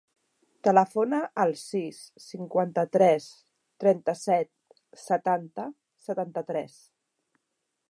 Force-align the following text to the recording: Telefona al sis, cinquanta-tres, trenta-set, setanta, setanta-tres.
Telefona 0.67 1.17
al 1.43 1.51
sis, 1.63 1.99
cinquanta-tres, 2.23 3.27
trenta-set, 3.85 4.51
setanta, 5.05 5.69
setanta-tres. 6.09 6.83